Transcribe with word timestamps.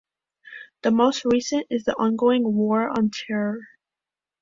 The 0.81 0.89
most 0.89 1.25
recent 1.25 1.67
is 1.69 1.83
the 1.83 1.93
ongoing 1.93 2.55
War 2.55 2.89
on 2.89 3.11
Terror. 3.11 3.59